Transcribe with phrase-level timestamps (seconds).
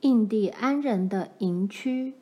[0.00, 2.14] 印第安人的营区。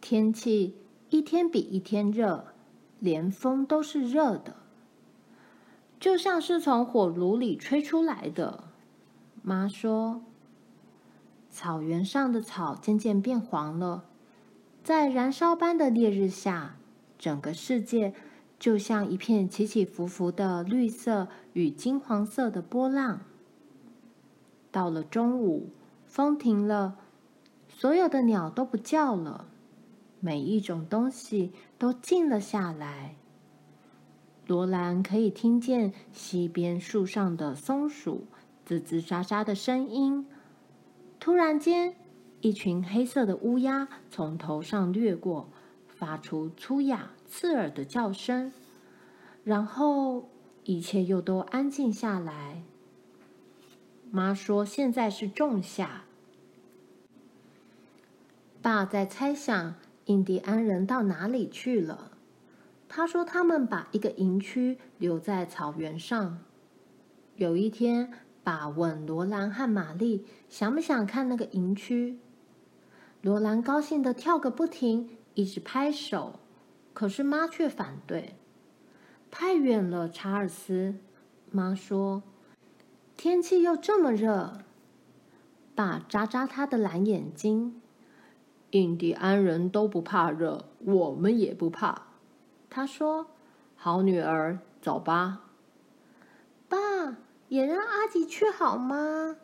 [0.00, 0.74] 天气
[1.10, 2.46] 一天比一天热，
[2.98, 4.56] 连风都是热的，
[6.00, 8.64] 就像是从火炉里吹出来的。
[9.42, 10.22] 妈说，
[11.50, 14.04] 草原上的草渐渐变黄了，
[14.82, 16.76] 在燃烧般的烈日下，
[17.18, 18.14] 整个世界
[18.58, 23.20] 就像一片起起伏伏的绿色与金黄色的波浪。
[24.70, 25.70] 到了中午，
[26.06, 26.96] 风停了，
[27.68, 29.46] 所有的鸟都不叫了。
[30.20, 33.16] 每一种东西都静了下来。
[34.46, 38.26] 罗兰可以听见西边树上的松鼠
[38.68, 40.26] 吱吱喳喳的声音。
[41.18, 41.94] 突然间，
[42.40, 45.48] 一群黑色的乌鸦从头上掠过，
[45.86, 48.52] 发出粗哑、刺耳的叫声。
[49.44, 50.28] 然后，
[50.64, 52.62] 一切又都安静下来。
[54.10, 56.04] 妈说：“现在是仲夏。”
[58.60, 59.74] 爸在猜想。
[60.06, 62.10] 印第安人到哪里去了？
[62.88, 66.40] 他说他们把一个营区留在草原上。
[67.36, 72.18] 有一天，爸问罗兰和玛丽想不想看那个营区。
[73.22, 76.40] 罗兰高兴的跳个不停，一直拍手。
[76.92, 78.34] 可是妈却反对，
[79.30, 80.96] 太远了，查尔斯。
[81.52, 82.24] 妈说，
[83.22, 84.62] 天气又这么热。
[85.74, 87.82] 爸眨眨他的蓝眼睛。
[88.70, 92.04] 印第安人都不怕热，我们也不怕。
[92.70, 93.26] 他说
[93.76, 95.42] ：“好女儿，走吧。”
[96.66, 96.78] 爸，
[97.48, 99.36] 也让阿吉去好吗？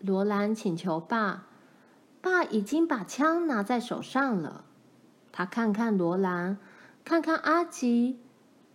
[0.00, 1.46] 罗兰请求爸。
[2.20, 4.64] 爸已经把枪拿在手上了。
[5.30, 6.58] 他看看罗兰，
[7.04, 8.18] 看看阿吉，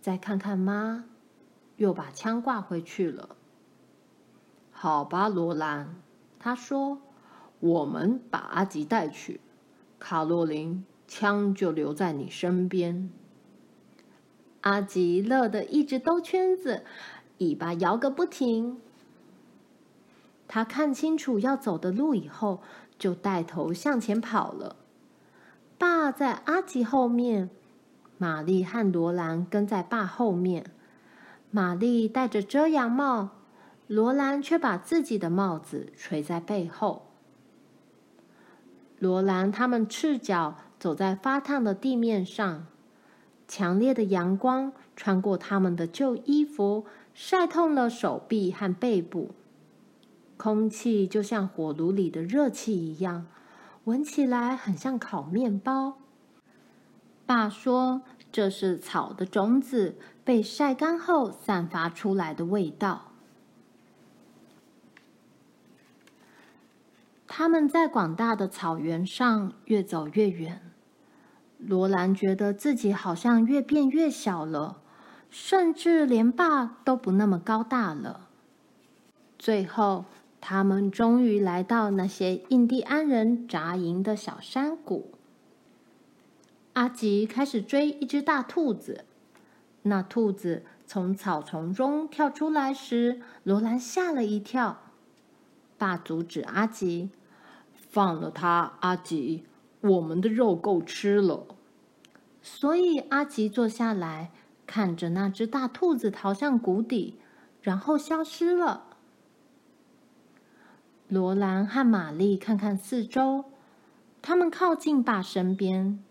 [0.00, 1.04] 再看看妈，
[1.76, 3.36] 又把枪挂回去了。
[4.84, 5.94] 好吧，罗兰，
[6.38, 6.98] 他说
[7.58, 9.40] ：“我们把阿吉带去。”
[9.98, 13.08] 卡洛琳，枪就留在你身边。
[14.60, 16.84] 阿吉乐得一直兜圈子，
[17.38, 18.78] 尾巴摇个不停。
[20.46, 22.60] 他看清楚要走的路以后，
[22.98, 24.76] 就带头向前跑了。
[25.78, 27.48] 爸在阿吉后面，
[28.18, 30.66] 玛丽和罗兰跟在爸后面。
[31.50, 33.30] 玛丽戴着遮阳帽，
[33.86, 37.06] 罗兰却把自己的帽子垂在背后。
[38.98, 42.66] 罗兰他们赤脚走在发烫的地面上，
[43.46, 49.32] 强烈的阳光穿过他们的旧衣服，晒痛了手臂和背部。
[50.36, 53.26] 空气就像火炉里的热气一样，
[53.84, 55.98] 闻起来很像烤面包。
[57.26, 58.02] 爸说，
[58.32, 63.12] 这是草的种子被晒干后散发出来的味道。
[67.36, 70.62] 他们在广大的草原上越走越远，
[71.58, 74.80] 罗兰觉得自己好像越变越小了，
[75.30, 78.28] 甚至连爸都不那么高大了。
[79.36, 80.04] 最后，
[80.40, 85.10] 他们终于来到那些印第安人扎营的小山谷。
[86.74, 89.04] 阿吉开始追一只大兔子，
[89.82, 94.78] 那兔子从草丛中跳出来时，罗兰吓了一跳。
[95.76, 97.10] 爸阻止阿吉。
[97.94, 99.44] 放了他，阿吉，
[99.80, 101.46] 我们的肉够吃了。
[102.42, 104.32] 所以阿吉坐下来，
[104.66, 107.20] 看着那只大兔子逃向谷底，
[107.62, 108.96] 然后消失了。
[111.06, 113.44] 罗兰和玛丽看看四周，
[114.20, 116.02] 他们靠近爸身边。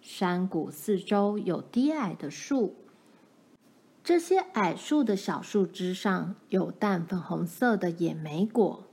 [0.00, 2.76] 山谷四周有低矮的树，
[4.04, 8.84] 这些矮树的小树枝上有淡粉红色的野莓果。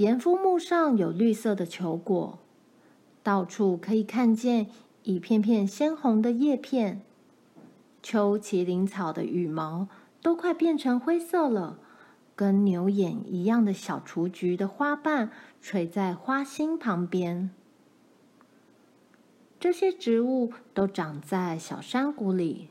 [0.00, 2.38] 盐肤木上有绿色的球果，
[3.22, 4.68] 到处可以看见
[5.02, 7.02] 一片片鲜红的叶片。
[8.02, 9.88] 秋麒麟草的羽毛
[10.22, 11.76] 都快变成灰色了，
[12.34, 15.30] 跟牛眼一样的小雏菊的花瓣
[15.60, 17.50] 垂在花心旁边。
[19.58, 22.70] 这些植物都长在小山谷里。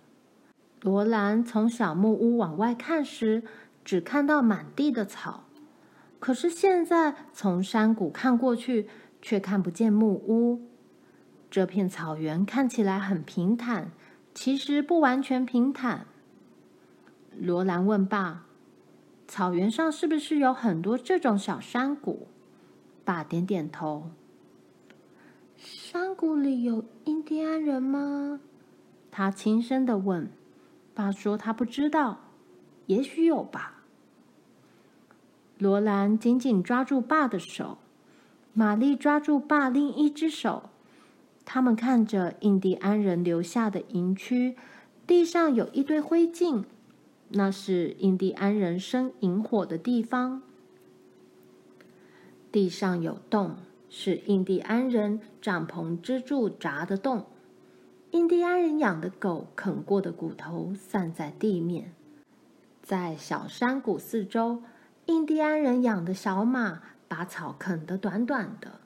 [0.82, 3.44] 罗兰从小木屋往外看时，
[3.86, 5.44] 只看到满地的草。
[6.20, 8.88] 可是现在从山谷看过去，
[9.22, 10.62] 却看不见木屋。
[11.50, 13.92] 这片草原看起来很平坦，
[14.34, 16.06] 其实不完全平坦。
[17.38, 18.46] 罗兰问爸
[19.28, 22.28] ：“草原上是不是有很多这种小山谷？”
[23.06, 24.12] 爸点点头。
[25.56, 28.40] 山谷里有印第安人吗？
[29.10, 30.30] 他轻声的问。
[30.94, 32.20] 爸说他不知道，
[32.88, 33.79] 也许有吧。
[35.60, 37.78] 罗兰紧紧抓住爸的手，
[38.54, 40.70] 玛丽抓住爸另一只手。
[41.44, 44.56] 他们看着印第安人留下的营区，
[45.06, 46.64] 地上有一堆灰烬，
[47.28, 50.42] 那是印第安人生营火的地方。
[52.54, 53.58] 地上有洞，
[53.90, 57.26] 是印第安人帐篷支柱砸的洞。
[58.12, 61.94] 印第安人养的狗啃过的骨头散在地面。
[62.82, 64.64] 在小山谷四周，
[65.10, 68.80] 印第安人养的小马把草啃得短短的。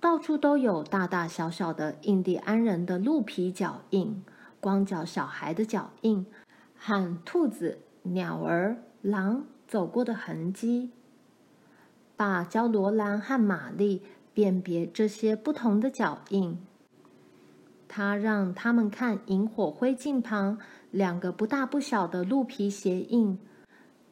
[0.00, 4.24] 到处都有大大小小的印第安人的鹿皮脚印、
[4.60, 6.24] 光脚小孩的脚印
[6.74, 10.92] 和兔子、鸟儿、狼走过的痕迹。
[12.16, 14.00] 爸教罗兰和玛丽
[14.32, 16.58] 辨别这些不同的脚印。
[17.86, 20.58] 他让他们看萤火灰烬旁
[20.90, 23.38] 两个不大不小的鹿皮鞋印。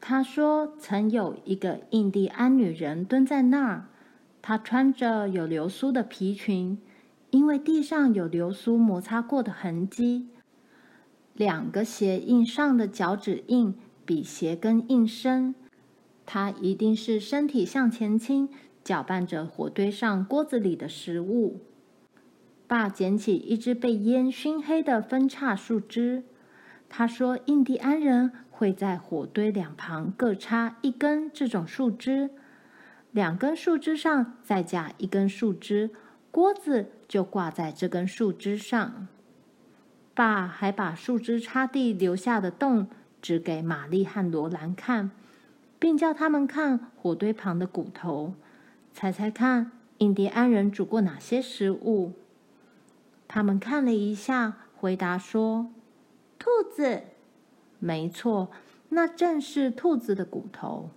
[0.06, 3.88] 他说，曾有一个印第安女人蹲在那儿，
[4.42, 6.76] 她穿着有流苏的皮裙，
[7.30, 10.28] 因为地上有流苏摩擦过的痕迹。
[11.32, 13.74] 两个鞋印上的脚趾印
[14.04, 15.54] 比鞋跟印深。
[16.26, 18.50] 他一定是身体向前倾，
[18.82, 21.62] 搅拌着火堆上锅子里的食物。
[22.66, 26.24] 爸捡起一只被烟熏黑的分叉树枝，
[26.90, 28.30] 他说：“印第安人
[28.64, 32.30] 会在火堆两旁各插一根这种树枝，
[33.10, 35.90] 两根树枝上再加一根树枝，
[36.30, 39.06] 锅子就挂在这根树枝上。”
[40.16, 42.88] 爸还把树枝插地留下的洞
[43.20, 45.10] 指给玛丽和罗兰看。
[45.78, 48.32] 并叫他们看火堆旁的骨头，
[48.94, 52.14] 猜猜看，印第安人煮过哪些食物？
[53.28, 55.70] 他们看了一下，回答说
[56.40, 57.02] ：“兔子。”
[57.84, 58.50] 没错，
[58.88, 60.88] 那正是兔子的骨头。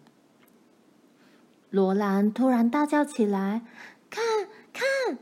[1.70, 3.66] 罗兰突然大叫起来
[4.10, 4.24] ：“看，
[4.72, 5.18] 看！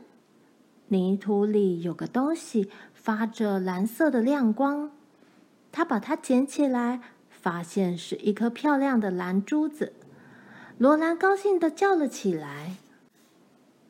[0.86, 4.92] 泥土里有个东西，发着蓝色的亮光。”
[5.72, 7.00] 他把它捡起来。
[7.28, 9.92] 发现是一颗漂亮的蓝珠子，
[10.78, 12.76] 罗兰高兴地叫了起来。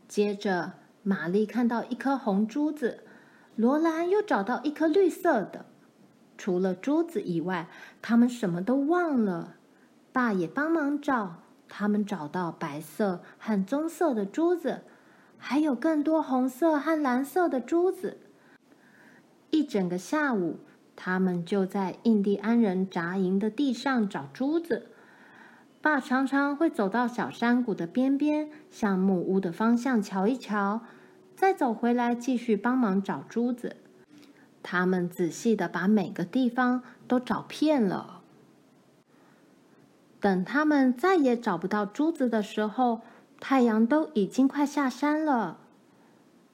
[0.08, 3.04] 接着，玛丽看到一颗红珠子，
[3.54, 5.64] 罗兰又找到一颗绿色的。
[6.36, 7.68] 除了珠子以外，
[8.00, 9.54] 他们什么都忘了。
[10.12, 14.82] 爸也帮忙找，他们找到白色和棕色的珠子，
[15.38, 18.18] 还有更多红色和蓝色的珠子。
[19.50, 20.58] 一整个下午。
[20.98, 24.86] 他们就在印第安人扎营的地上找珠子。
[25.82, 30.80] 爸常常会走到小山谷的边边，向木屋的方向瞧一瞧，
[31.36, 33.76] 再走回来继续帮忙找珠子。
[34.68, 38.20] 他们仔细的把每个地方都找遍了。
[40.18, 43.02] 等他们再也找不到珠子的时候，
[43.38, 45.58] 太阳都已经快下山了。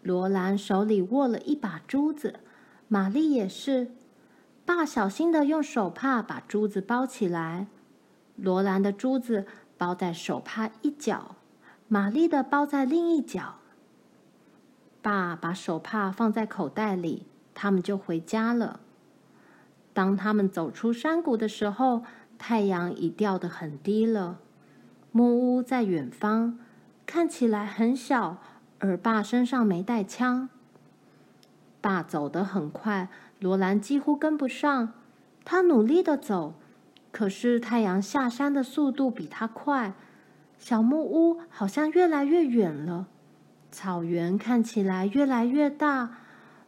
[0.02, 2.40] 罗兰手里握了一把珠子，
[2.86, 3.92] 玛丽也是。
[4.66, 7.66] 爸小心的用手帕把珠子包起来，
[8.36, 9.46] 罗兰的珠子
[9.78, 11.36] 包在手帕一角，
[11.88, 13.54] 玛丽的包在另一角。
[15.00, 18.80] 爸把手帕放在口袋里，他们就回家了。
[19.92, 22.02] 当他们走出山谷的时候，
[22.38, 24.38] 太阳已掉得很低了。
[25.10, 26.58] 木屋在远方，
[27.04, 28.38] 看起来很小，
[28.78, 30.48] 而爸身上没带枪。
[31.80, 33.08] 爸走得很快。
[33.38, 34.92] 罗兰几乎跟不上，
[35.44, 36.54] 他努力的走，
[37.10, 39.92] 可是太阳下山的速度比他快。
[40.58, 43.08] 小木屋好像越来越远了，
[43.72, 46.18] 草原看起来越来越大，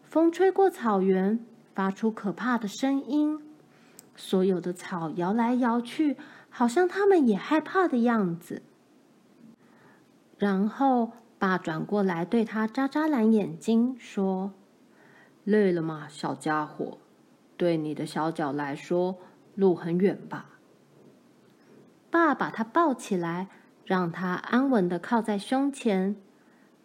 [0.09, 1.39] 风吹过草原，
[1.75, 3.41] 发出可怕的声音。
[4.17, 6.17] 所有的草摇来摇去，
[6.49, 8.63] 好像他们也害怕的样子。
[10.39, 14.53] 然后，爸转过来对他眨眨蓝眼睛，说。
[15.43, 16.99] 累了吗，小家伙？
[17.57, 19.19] 对你的小脚来说，
[19.55, 20.51] 路很远吧？
[22.11, 23.49] 爸把他抱起来，
[23.85, 26.17] 让他安稳地靠在胸前。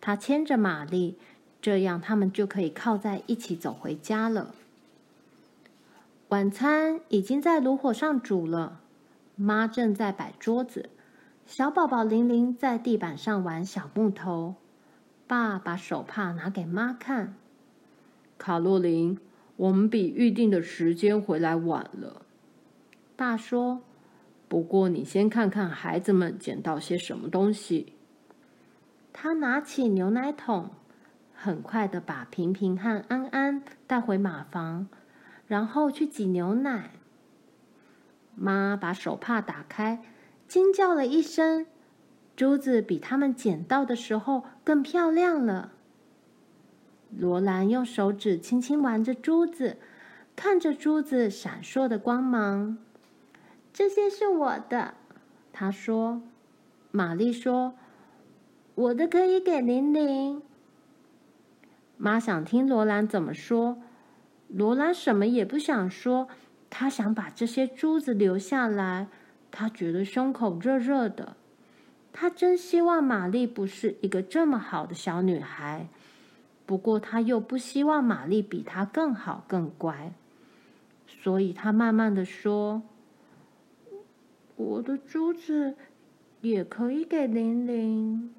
[0.02, 1.18] 他牵着玛丽，
[1.62, 4.56] 这样他们就可以靠在一起走回家了。
[6.30, 8.82] 晚餐已经在炉火上煮了，
[9.36, 10.89] 妈正在摆桌子，
[11.46, 14.56] 小宝宝玲玲在地板上玩小木头。
[15.28, 17.36] 爸把手帕拿给妈看。
[18.38, 19.20] 卡洛琳，
[19.58, 22.22] 我们比预定的时间回来晚了。
[23.16, 23.82] 爸说
[24.48, 27.94] ：“不过你先看看孩子们捡到些什么东西。”
[29.12, 30.70] 他拿起牛奶桶，
[31.41, 34.89] 很快的把平平和安安带回马房，
[35.48, 36.91] 然后去挤牛奶。
[38.36, 40.03] 妈把手帕打开，
[40.50, 41.65] 惊叫了一声。
[42.36, 45.72] 珠子比他们捡到的时候更漂亮了。
[47.17, 49.77] 罗兰用手指轻轻玩着珠子，
[50.36, 52.77] 看着珠子闪烁的光芒。
[53.72, 54.96] 这些是我的，
[55.53, 56.22] 他说。
[56.91, 57.75] 玛丽说
[58.75, 60.41] ：“我的可以给玲玲。”
[62.01, 63.77] 妈想听罗兰怎么说，
[64.48, 66.29] 罗兰什么也不想说。
[66.70, 69.08] 她想把这些珠子留下来，
[69.51, 71.36] 她觉得胸口热热的。
[72.13, 75.89] 她真希望玛丽不是一个这么好的小女孩，
[76.65, 80.13] 不过她又不希望玛丽比她更好更乖，
[81.06, 82.82] 所以她慢慢的说
[84.56, 85.75] ：“我的珠子
[86.39, 88.34] 也可以给玲玲。”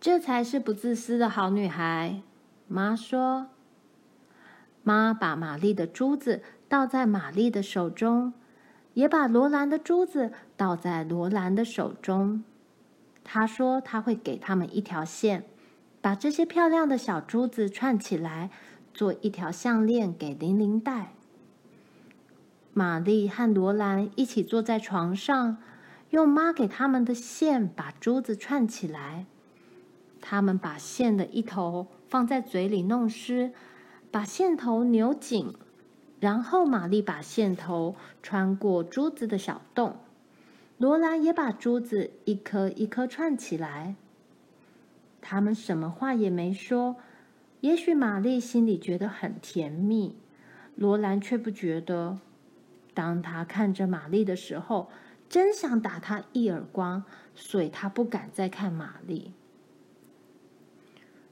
[0.00, 2.22] 这才是不自私的好女孩，
[2.66, 3.48] 妈说。
[4.82, 8.32] 妈把玛丽的珠子倒在玛丽的手中。
[8.94, 12.42] 也把罗兰的珠子倒在罗兰的手中。
[13.22, 15.44] 她说她会给他们一条线，
[16.00, 18.50] 把这些漂亮的小珠子串起来，
[18.92, 21.12] 做一条项链给玲玲戴。
[22.72, 25.58] 玛丽和罗兰一起坐在床上，
[26.10, 29.26] 用妈给他们的线把珠子串起来。
[30.20, 33.52] 他们把线的一头放在嘴里弄湿，
[34.10, 35.54] 把线头扭紧。
[36.20, 39.98] 然后，玛丽把线头穿过珠子的小洞，
[40.76, 43.94] 罗兰也把珠子一颗一颗串起来。
[45.20, 46.96] 他们什么话也没说，
[47.60, 50.16] 也许玛丽心里觉得很甜蜜，
[50.74, 52.18] 罗兰却不觉得。
[52.94, 54.90] 当他看着玛丽的时候，
[55.28, 57.04] 真想打她一耳光，
[57.36, 59.32] 所以他不敢再看玛丽。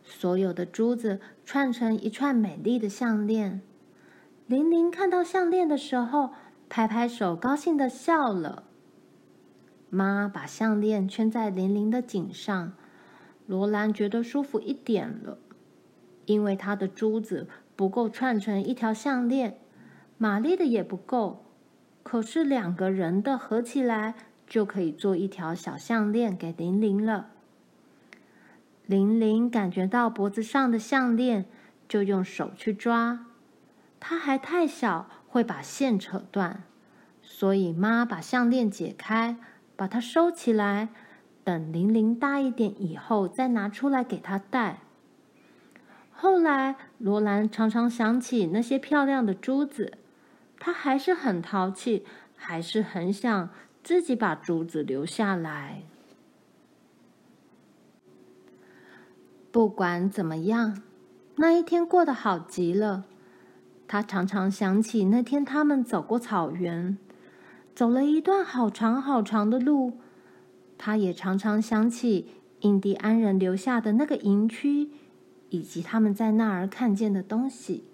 [0.09, 3.61] 所有的珠子串成一串美丽的项链。
[4.47, 6.31] 玲玲看到项链的时候，
[6.69, 8.63] 拍拍手，高兴地笑了。
[9.91, 12.73] 妈把项链圈在玲玲的颈上，
[13.47, 15.39] 罗兰觉得舒服一点了，
[16.27, 19.59] 因为她的珠子不够串成一条项链，
[20.19, 21.45] 玛丽的也不够，
[22.05, 24.15] 可是两个人的合起来
[24.47, 27.33] 就可以做一条小项链给玲玲了。
[28.87, 31.47] 玲玲感觉到脖子上的项链，
[31.89, 33.27] 就用手去抓。
[33.99, 36.63] 她还太小，会把线扯断，
[37.21, 39.37] 所以妈把项链解开，
[39.75, 40.91] 把它收起来，
[41.43, 44.79] 等玲玲大一点以后再拿出来给她戴。
[46.13, 49.99] 后来，罗兰常常想起那些漂亮的珠子，
[50.61, 52.05] 她还是很淘气，
[52.37, 53.51] 还是很想
[53.83, 55.83] 自己把珠子留下来。
[59.57, 60.83] 不管怎么样，
[61.37, 63.07] 那一天过得好极了。
[63.89, 66.99] 他常常想起那天他们走过草原，
[67.75, 69.95] 走了一段好长好长的路。
[70.77, 72.29] 他也常常想起
[72.61, 74.91] 印第安人留下的那个营区，
[75.49, 77.85] 以及他们在那儿看见的东西。